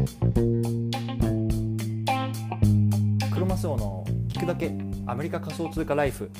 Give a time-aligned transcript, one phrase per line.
[0.00, 0.06] ク
[3.38, 4.72] ロマスオの聞くだけ
[5.06, 6.30] アメリカ仮想通貨ライフ。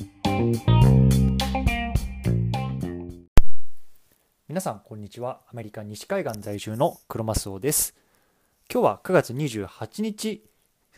[4.47, 5.41] 皆さんこんにちは。
[5.47, 7.95] アメリカ西海岸在住のクロマスオです。
[8.73, 10.43] 今日は9月28日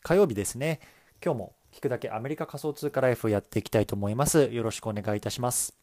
[0.02, 0.80] 火曜日ですね。
[1.22, 4.46] 今日も聞くだけアメリカ仮想通貨ライフをやっていきたいと思います。
[4.54, 5.76] よろしくお願いいたします。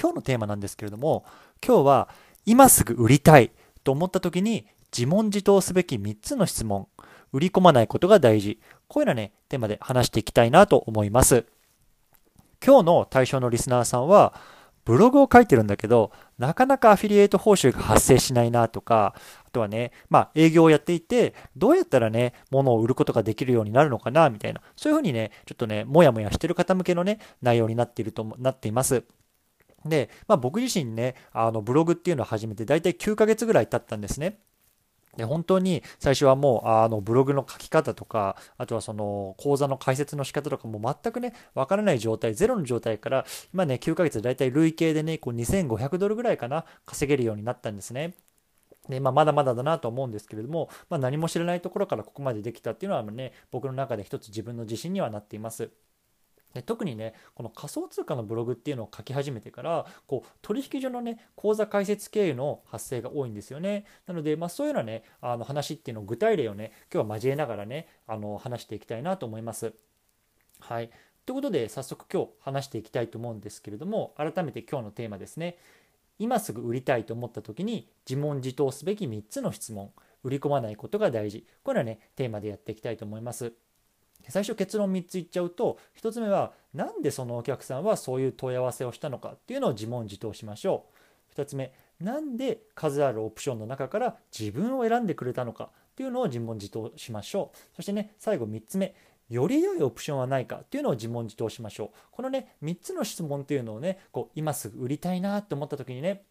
[0.00, 1.26] 今日のテーマなんですけれども
[1.62, 2.08] 今日は
[2.46, 3.52] 今すぐ売りたい
[3.84, 4.66] と思った時に
[4.96, 6.86] 自問自答すべき3つの質問。
[7.32, 8.60] 売り込まないことが大事。
[8.86, 11.46] こういうようなねテーマで話していきたいなと思います。
[12.64, 14.34] 今日の対象のリスナーさんは
[14.84, 19.14] ブログを書いてるんだけどなかなかアフィリエイト報酬が発生しないなとか
[19.46, 24.60] あとはねまあ営業をやっていてどうやったらね物を売ることができるようになるのかなみたいな。
[24.76, 29.04] そういうふうにねちょっとねもやもやしてる方向けのね内容になっているとなっています。
[29.84, 34.38] で、まあ、僕自身ね、あのブログっていうのを始めて大体9ヶ月ぐらい経ったんですね。
[35.16, 48.14] で本当に最初はもうあのブログの書き方とかあとはその講座の解説の仕方とかも全くねわからない状態ゼロの状態から今ね9ヶ月で大体累計でねこう2500ドルぐらいかな稼げるようになったんですね。
[48.88, 55.70] でまあ、まだまだだなと思うんですけれども、まあ、何も知らないところからここまでできたっていうのはね僕の中で一つ自分の自信にはなっています。
[56.54, 63.84] で特にねこの仮想通貨のブログっていうのを書き始めてからこう取引所のね口座開設経由の発生が多いんですよね。
[64.06, 69.74] なので、まあ、そういうようなねあの話っていうのを具体例をね今日は交えながらねあの話していきたいなと思います。
[70.60, 70.90] はい。
[71.26, 75.58] ということで早速今日話していきたいと思うんですけれども改めて今日のテーマですね。
[76.18, 79.90] 今すぐ売りたいと思った時に自問自答すべき3つの質問。
[80.22, 81.46] 売り込まないことが大事。
[81.62, 83.52] これはねテーマでやっていきたいと思います。
[84.30, 90.86] 最初結論3つ言っちゃうと1つ目は何でそのお客さんはそういう問い合わせをしたのかっていうのを自問自答しましょ
[91.36, 91.40] う。
[91.40, 97.58] 2つ目なんで数あるオプションの中から自分を選んでくれたのかっていうのを自問自答しましょう。
[97.76, 98.94] そしてね最後3つ目
[99.30, 101.98] より良いオプションはないかっていうのを自問自答しましょう。
[102.12, 106.22] このね3つの質問っていうのをねこう今すぐ売りたいなって思った時にね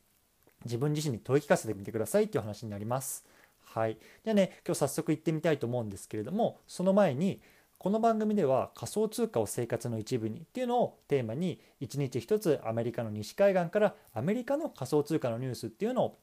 [0.66, 3.26] 自分自身に問い聞かせてみてくださいっていう話になります。
[3.66, 3.98] はい。
[4.24, 7.42] じゃあね今日早速行ってみたいと思うんですけれどもその前に
[7.84, 16.20] この番組では仮想通貨を生活の一部にっていうのをテーマに一日一つアメリカの西海岸からアメリカの仮想通貨のニュースっていうのを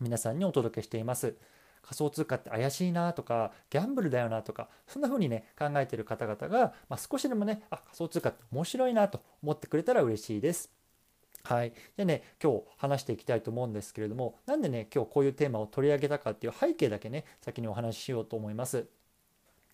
[0.00, 1.36] 皆さんにお届けしています。
[1.82, 10.72] 仮想通貨って怪しいなとかギャンブルだよなとかそんな風にね考えてる方々が、まあ、少しでもねあ仮想通貨って面白いなと思ってくれたら嬉しいです。
[11.44, 18.88] はい、でね今日話していきたいと思うんですけれどもなんでね今日こういうテーマを取り上げたかっていう背景だけね先にお話ししようと思います。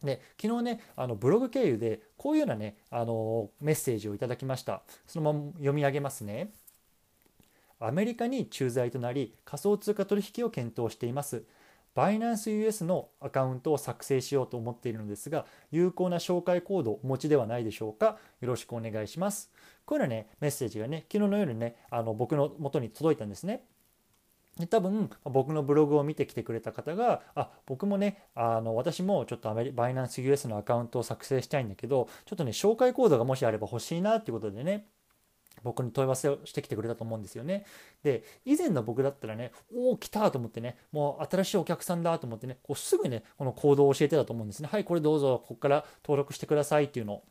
[0.04, 4.82] で昨日ねあのブログ経由でこういうようなねあのメッセージをいただきました。
[5.06, 6.52] そのまま読み上げますね。
[7.80, 11.44] アメリカに駐在となり仮想通貨取引を検討しています。
[11.94, 18.18] バイナンス US のアカウントを作成しようと思っているのですが有効な紹介コードをお持ちではないでしょうか。
[18.40, 19.50] よろしくお願いします。
[19.84, 23.64] こういうようなねメッセージがね昨日の夜ねあの僕の元に届いたんですね。
[24.70, 34.86] 多分僕のブログを見てきてくれた方があ僕もねあの私もちょっとアメリバイナンス US のアカウントを作成したいんだけどちょっとね紹介コードがもしあれば欲しいなっていうことでね
[35.62, 37.64] 僕に問い合わせをしてきてくれたと思うんですよね。
[38.02, 44.68] で以前の僕だったらねおお来たと思ってねもう新しいお客さんだと思ってねこうすぐねこのコードを教えてたと思うんですね。
[44.70, 47.24] はいこれどうぞここから登録してくださいっていうのを。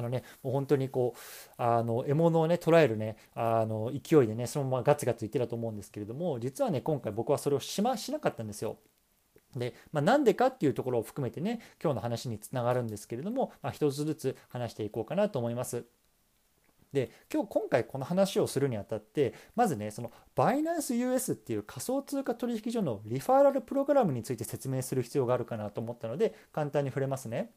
[0.00, 8.78] あのね、もう本当にこうあの獲物をね捉えるねあの勢いでねそのままガツガツいってたと思うんですけれども実はね今回僕はそれをしましなかったんですよ。
[9.56, 15.84] で、まあ、なんでかっていうところを含めてね今日の話につながるんですけれども、まあ、一つずつ話していこうかなと思います。
[16.92, 27.52] で今日今回この話をするにあたってまずねそのバイナンス US っていう仮想通貨取引所のリファーラルプログラムについて説明する必要があるかなと思ったので簡単に触れますね。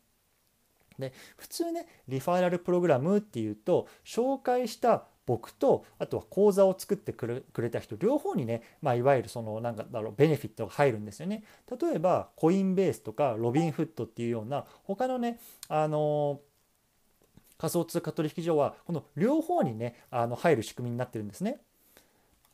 [1.00, 11.44] で普通ねリファーラルプログラムっていうと紹介した僕とあとは講座を作ってくれた人両方にね、まあ、いわゆるそのなんかだろうベネフィットが入るんですよね。
[11.82, 15.40] 例えばコインベースとかロビンフットっていうような他のね
[15.70, 16.42] あの
[17.58, 21.60] 仮想通貨取引所はこの両方にねあの入る仕組みになってるんですね。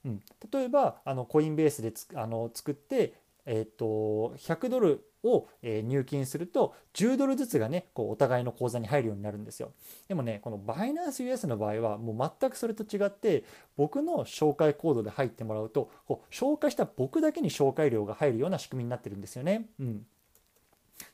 [0.06, 0.22] うん、
[0.52, 3.14] 例えばあのコインベースであの作って
[3.52, 9.74] えーと、100ドルを、え入金すると10ドルずつがねこうお互いの口座に入るようになるんですよ。
[10.08, 13.44] でもねこのバイナンス US の場合はもう全くそれと違って
[13.76, 19.66] 僕の紹介コードで入ってもらうとこう紹介した僕だけに紹介料が入るような仕組みになってるんですよね。
[19.80, 20.06] うん。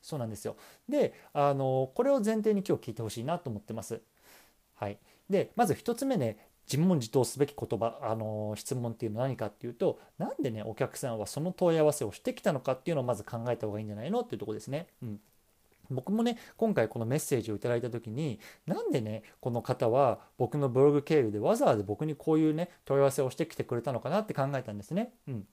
[0.01, 0.57] そうなんですよ。
[0.89, 4.01] であのこれを前提に今日聞いてほしいなと思ってます。
[4.75, 4.99] はい。
[5.29, 6.38] でまず1つ目ね
[6.71, 14.88] 自問自答すべき言葉、あの質問っていうのは何かっていうとなんでねお客さんはその問い合わせをしてきたのかっていうのをまず考えた方がいいんじゃないのっていうとこですね。
[15.01, 15.19] うん
[15.91, 25.13] 僕もね今回このメッセージをいただいた時になんでねこの方は僕のブログ経由でわざわざ僕にこういうね問い合わせをしてきてくれたのかなって考えたんですね。
[25.27, 25.47] うん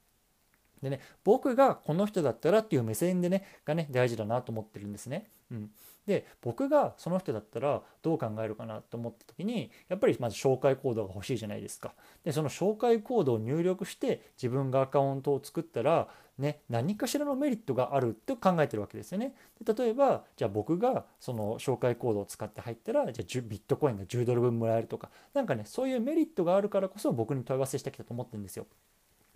[0.83, 5.31] でね、僕がこの人だったらっていう目線でね、がね、大事だなと思ってるんですね。
[5.51, 5.71] うん。
[6.07, 11.95] で、僕がその人だったらどう考えるかなと思った時に、やっぱりまず紹介コードが欲しいじゃないですか。
[12.25, 16.09] で、その紹介コードを入力して自分がアカウントを作ったら、
[16.39, 19.35] ね、何かしらのメリットがあるって考えてるわけですよね。
[19.63, 28.67] で例えば、じゃあ僕がその紹介コードを使って入ったら、じゃあビットコインが10ドル分もらえるとか、なんかね、そういうメリットがあるからこそ僕に問い合わせしてきたと思ってるんですよ。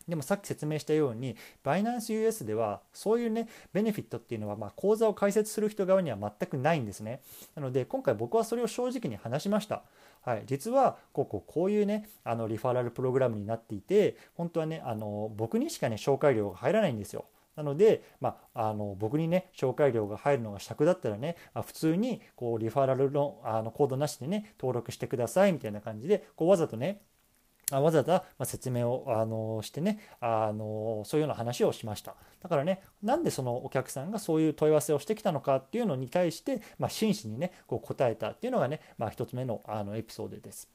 [0.08, 7.20] でもさっき説明したようにバイナンス US ではそういうねベネフィットっていうのはま口座を開設する人側には全くないんですね。
[7.54, 9.82] なので今回僕はそれを正直に話しました。
[10.22, 17.26] はい、実はこうこうこういうねあのリファラルプログラムになっていて本当はねあの僕にしかね紹介料が入らないんですよ。
[17.56, 27.00] なので、まあ、あの僕にね紹介料が入るのが尺だったらね、まあ、普通にこうリファラルのあのコードなしでね登録してくださいみたいな感じでこうわざとね
[27.72, 32.14] わざわざ説明をあのしてねあのそういうような話をしました。
[32.40, 40.68] だからねなんでそのお客さんがそういう問い合わせをしてきたのかっていうのに対して、まあ、真摯にねこう答えたっていうのがね、まあ、1つ目のあのエピソードです。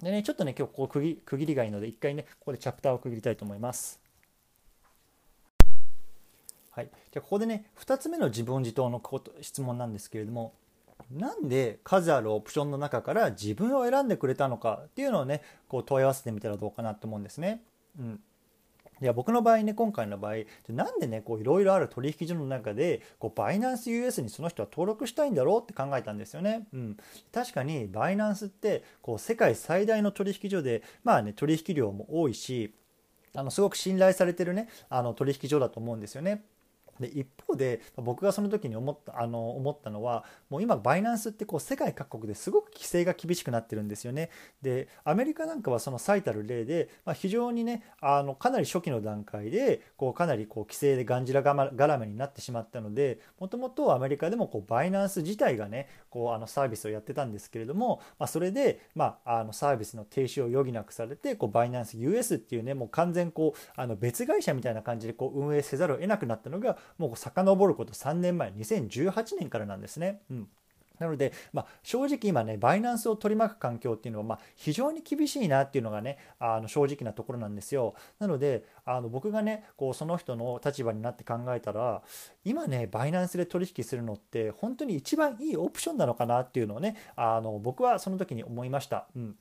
[0.00, 4.00] でねちょっとね今日こう区切区切りがいいので一回ねここでチャプターを区切りたいと思います。
[6.70, 10.54] はい、じゃあここでね2つ目の自問自答のこと質問なんですけれども
[11.10, 17.62] なんで数あるオプションの中から自分を選んでくれたのかっていうのをねこう問い合わせてみたらどうかなと思うんですね。
[17.98, 18.20] うん
[19.02, 20.34] いや僕の場合ね今回の場合
[20.68, 26.66] なんでねいろいろある取引所の中でこうバイナンス US にその人は登録したいんだろうって考えたんですよね。
[26.74, 26.96] うん、
[27.32, 32.74] 確かにバイナンスってこう世界最大の取引所でまあね取引量も多いし
[33.34, 36.44] あのすごく信頼されてるねあの取引所だと思うんですよね。
[37.00, 44.30] で一方で僕がその時に思ったあの思ったのはもう今バイナンスってこう世界各国ですごく規制が厳しくなってるんですよね。
[44.62, 70.20] でアメリカなんかはその最たる例で、まあ、非常にねあのかなり初期の段階でこうかなりこう規制でがんじらがらめになってしまったのでもともとアメリカでもこうバイナンス自体がねこうあのサービスをやってたんですけれども、まあ、それで、まあ、あのサービスの停止を余儀なくされてこうバイナンス US っていうねもう完全こうあの別会社みたいな感じでこう運営せざるを得なくなったのがもう遡ること3年前2018年からなんですね。
[70.30, 70.48] うん
[71.00, 77.94] なので、まあ、正直今ね、バイナンスを取り巻く環境っていうのは、まあ、非常に厳しいなっていうのがね、あの正直なところなんですよ。
[78.18, 82.02] なので、あの僕がね、こうその人の立場になって考えたら、
[82.44, 89.06] 今ね、バイナンスで取引するのって、本当に一番いいオプションなのかなっていうのをね、あの僕はその時に思いました。
[89.16, 89.36] うん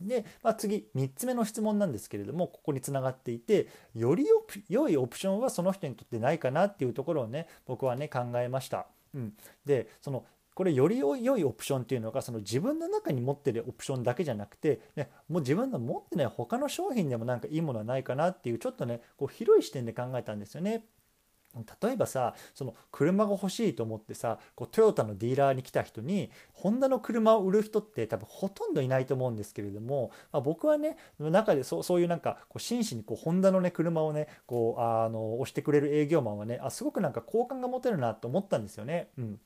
[0.00, 4.26] で、まあ、次3つ目の質問なんですけれどもここにつながっていてより
[4.68, 8.86] 良いオプションはその人にとってないかなっていうところをね僕はね考えました。
[9.14, 9.32] うん、
[9.64, 10.24] でその
[10.58, 20.82] これより良いオプションっていうのがその自分の中に持ってるオプションだけじゃなくて、ね、もう自分の持ってない他の商品でもなんかいいものはないかなっていうちょっとねこう広い視点で考えたんですよね。
[21.82, 39.08] 例えばさその車が欲しいと思ってさこうトヨタのディーラーに来た人にホンダの車を売る人って多分ほとんどいないと思うんですけれども、まあ、僕はね中でそうそういうなんかこう真摯にこうホンダのね車をねこうあの押してくれる営業マンはねあすごくなんか好感が持てるなと思ったんですよね。
[39.18, 39.40] うん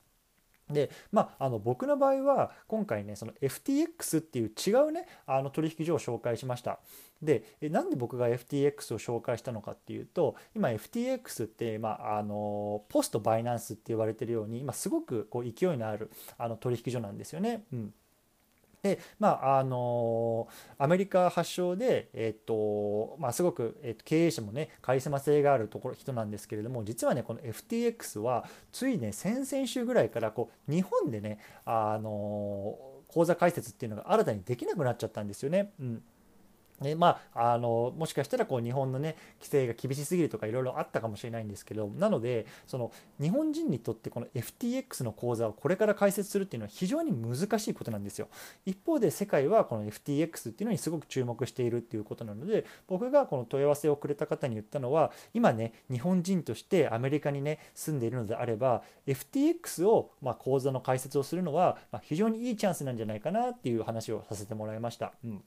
[0.73, 6.79] でまあ、あの僕の場合は今回ねその FTX っていう違うねあの取引所を紹介しました
[7.23, 17.65] でなんで僕が FTX を紹介したのかっていうと今 FTX って、まあ、あのポストバイナンスって言われてるように今すごくこう勢いのあるあの取引所なんですよね。
[17.73, 17.95] うん
[18.83, 35.73] でまああのアメリカ発祥で、えっとまあ、すごく、えっと、経営者もねカリスマ性があるところ人なんですけれども実はねこの FTX はついね先々週ぐらいからこう日本でねあの口座開設っていうのが新たにできなくなっちゃったんですよね。
[35.81, 36.03] うん
[36.83, 48.29] でまあ、あのもしかしたらこう日本の、ね、規制が厳しすぎるとかいろいろあったかもしれないんですけどなのでその日本人にとってこの FTX の口座をこれから開設するっていうのは非常に難しいことなんですよ
[48.67, 65.13] 一方で世界はこの FTX っていうのにすごく注目しているっていうことなので僕がこの問い合わせをくれた方に言ったのは今ね日本人としてアメリカにね住んでいるのであれば FTX をまあ口座の開設をするのはま非常にいいチャンスなんじゃないかなっていう話をさせてもらいました。
[65.25, 65.43] うん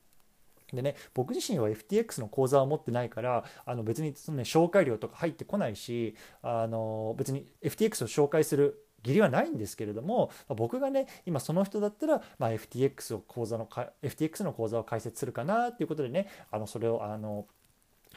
[0.76, 17.46] でね、僕自身は FTX の口座を持ってないからあの別にその、ね、紹介料とか入ってこないしあの別に FTX を紹介する義理はないんですけれども、僕がね今その人だったら、まあ、FTX を口座の FTX の口座を開設するかなっていうことでねあのそれをあの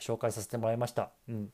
[0.00, 1.10] 紹介させてもらいました。
[1.28, 1.50] うん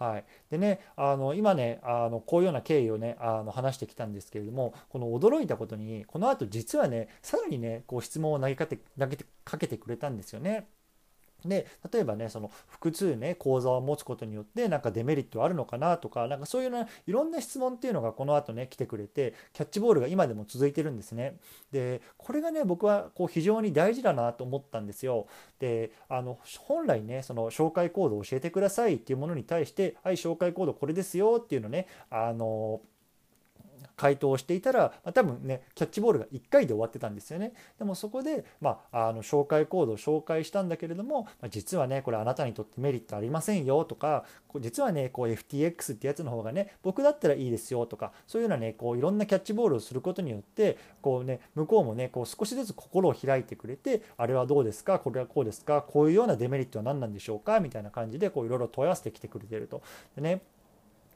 [0.00, 10.68] はい、でねあの今ねあのこういうような経緯をねあの話してきたんですけれどもこの驚いたことにこのあと実はねさらにねこう質問を投げかけて投げてかけてくれたんですよね。
[11.44, 21.36] で例えばねその複数ね講座を持つことによってなんかデメリットあるのかなとかなんかそういうないろんな質問っていうのがこの後ね来てくれてキャッチボールが今でも続いてるんですね。
[21.72, 25.26] でこれがね僕はこう非常に大事だなと思ったんですよ。
[25.58, 32.80] であの本来ねその紹介コードを教えてくださいっていうものに対してはい紹介コードこれですよっていうのねあの
[34.00, 44.24] 回答していたら、まあ、多分ねキャッチボールが1回で終わってたんですよねでもそこで、まあ、あの紹介コードを紹介したんだけれども、まあ、実はねこれあなたにとってメリットありませんよとか
[44.58, 59.82] 実はねこう FTX ってやつの方がね僕だったらいいですよとかそういうようなねこういろんなキャッチボールをすることによってこうね向こうもねこう少しずつ心を開いてくれてあれはどうですかこれはこうですかこういうようなデメリットは何なんでしょうかみたいな感じでこういろいろ問い合わせてきてくれてると。
[60.16, 60.40] でね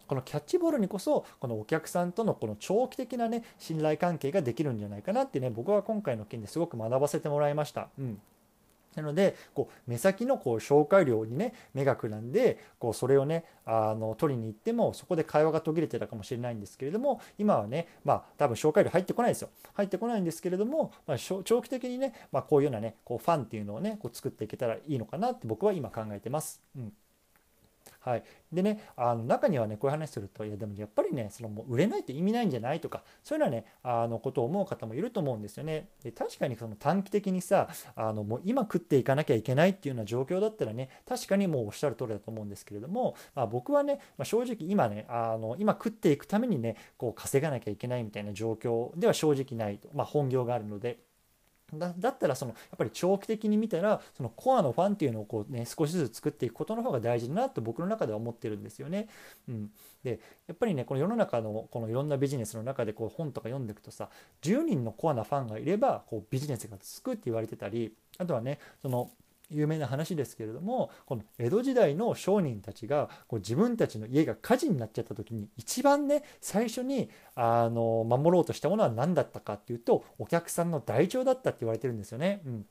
[0.06, 7.88] このキャッチボールにこそこのお客さんとのこの長期的なね信頼関係ができるんじゃないかなってね僕は今回の件ですごく学ばせてもらいました。
[7.98, 8.20] うん
[8.96, 26.60] なのでこう目先のこう紹介料にね目がくらんでこうそれをねあの取りに行ってもそこで会話が途切れてたかもしれないんですけれども今はねまあ多分紹介料入ってこないですよ入ってこないんですけれども、まあ、長期的にね、まあ、こういうようなねこうファンっていうのをねこう作っていけたらいいのかなって僕は今考えてます。
[26.76, 26.92] うん
[28.04, 35.88] はい、でねあの中にはねこういう話するといやでもやっぱりねそのもう売れないと意味ないんじゃないとかそういうのはねあのことを思う方もいると思うんですよね。
[36.02, 50.98] で確かにその短期的にさあのもう今食っていかなきゃいけないっていうような状況だったらね確かにもうおっしゃる通りだと思うんですけれども、まあ、僕はね、まあ、正直今ねあの今食っていくためにねこう稼がなきゃいけないみたいな状況では正直ないと、まあ、本業があるので。
[51.78, 59.08] だだったらそのやっぱり長期的に見たらそのコアのファンっていうのをこう、ね、少しずつ作っていくことの方が大事だなと僕の中では思ってるんですよね。
[59.48, 59.70] うん、
[60.02, 64.08] でやっぱりねこの世の中のこのいろんなビジネスの中でこう本とか読んでいくとさ
[64.42, 69.10] 10人のコアなファンがいればこうビジネスがつくって言われてたりあとはねその
[69.50, 82.40] 有名な話ですけれどもこの江戸時代の商人たちがこう自分たちの家が火事になっちゃった時に一番ね最初にあの守ろうとしたものは何だったかっていうとお客さんの台帳だったって言われてるんですよね。
[82.46, 82.66] うん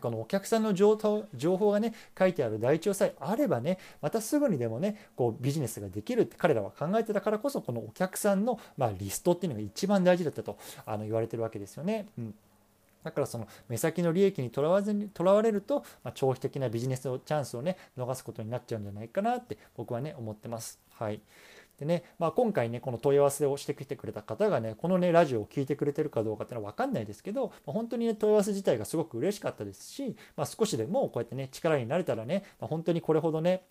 [0.00, 12.06] このお客さんの情報がね書いてある台帳さえあればねまたすぐにでもねこうビジネスができるって彼らは考えてたからこそこのお客さんの、まあ、リストっていうのが一番大事だったとあの言われてるわけですよね。
[12.18, 12.34] うん
[13.04, 20.80] だからその目先の利益にとらわずにとらわれると、まあ、長期的なビジネスのチャンスをね逃すことになっちゃうんじゃないかなって僕はね思ってます。
[20.90, 21.20] はい
[21.78, 33.62] でねまあ、今回ねこの問い合わせをしてきてくれた方がねこのねラジオを聴いてくれてるかどうかっていうのは分かんないですけど、まあ、本当にね問い合わせ自体がすごく嬉しかったですし、まあ、少しでもこうやってね力になれたらね、まあ、本当にこれほどね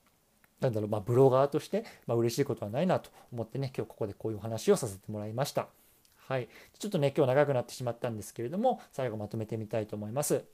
[0.59, 5.67] なんだろうまあブロガーとして、まあ、嬉しいことはないなと思ってね今日ここでこういうお話をさせてもらいました。
[6.31, 6.47] はい、
[6.79, 10.45] ちょっとね今日長くなってしまったんですけれども最後まとめてみたいと思います。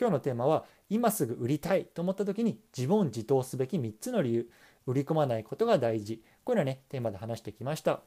[0.00, 4.48] 今日のテーマは今すぐ売りたいと思った時に自問自答すべき3つの理由
[4.86, 8.00] 売り込まないことが大事こういうのはねテーマで話してきました。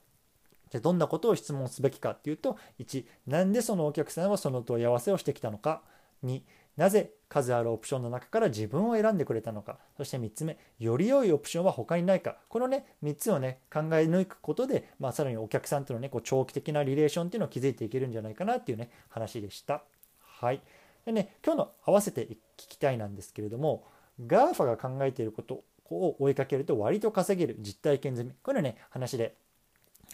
[0.72, 5.84] じゃどんなことを質問すべきかっていうと1何でそのお客さんはその問い合わせをしてきたのか
[6.26, 6.42] 2
[6.78, 9.80] なぜ数あるオプションの中から自分を選んでくれたのか。
[9.98, 12.38] そして3つ目より良いオプションは他にないか。
[12.50, 19.84] このね3つをね考え抜くことで、まあ、さらにお客さんとのねこう長期的なリレーションっていうのを築いていけるんじゃないかなっていうね話でした。
[20.20, 20.62] はい。
[21.06, 23.86] でね今日の合わせて聞きたいなんですけれども
[24.26, 28.32] GAFA が考えていることを追いかけると割と稼げる実体験済み。
[28.42, 29.36] これね話で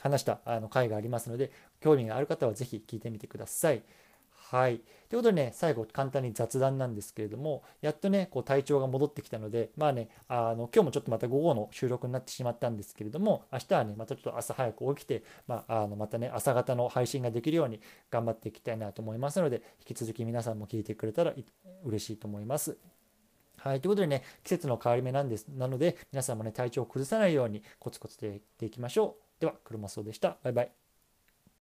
[0.02, 3.82] 話したあの回がありますので興味がある方は是非聞いてみてください。
[4.50, 4.80] はい。
[5.10, 21.34] ということでね、最後簡単に雑談なんですけれども、やっとね、こう体調が戻ってきたので、まあね、あの今日もちょっとまた午後の収録になってしまったんですけれども、明日はね、またちょっと朝早く起きて、まあ、あのまたね、朝方の配信ができるように頑張っていきたいなと思いますので、引き続き皆さんも聞いてくれたら
[21.84, 22.78] 嬉しいと思います。
[23.58, 23.82] はい。
[23.82, 25.46] ということでね、季節の変わり目なんです。
[25.50, 29.42] なので、皆さんもね、体調を崩さないようにコツコツでやっていきましょう。
[29.42, 30.38] では、車そうでした。
[30.42, 30.87] バイバイ。